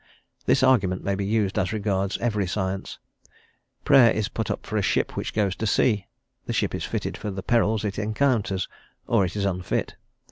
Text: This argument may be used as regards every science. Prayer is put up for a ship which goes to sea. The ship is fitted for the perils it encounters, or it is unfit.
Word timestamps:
This 0.47 0.63
argument 0.63 1.03
may 1.03 1.13
be 1.13 1.23
used 1.23 1.59
as 1.59 1.71
regards 1.71 2.17
every 2.17 2.47
science. 2.47 2.97
Prayer 3.85 4.09
is 4.09 4.29
put 4.33 4.49
up 4.49 4.65
for 4.65 4.75
a 4.77 4.81
ship 4.81 5.15
which 5.15 5.31
goes 5.35 5.55
to 5.57 5.67
sea. 5.67 6.07
The 6.47 6.53
ship 6.53 6.73
is 6.73 6.85
fitted 6.85 7.15
for 7.15 7.29
the 7.29 7.43
perils 7.43 7.85
it 7.85 7.99
encounters, 7.99 8.67
or 9.05 9.25
it 9.25 9.35
is 9.35 9.45
unfit. 9.45 9.97